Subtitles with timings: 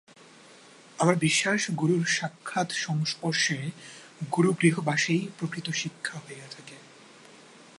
[0.99, 3.57] আমার বিশ্বাস, গুরুর সাক্ষাৎ সংস্পর্শে
[4.35, 6.77] গুরুগৃহবাসেই প্রকৃত শিক্ষা হইয়া থাকে।